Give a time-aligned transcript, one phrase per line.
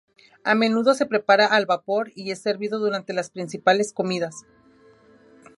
[0.43, 4.45] A menudo se prepara al vapor y es servido durante las principales comidas.